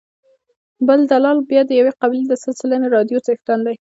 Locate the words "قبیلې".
2.01-2.25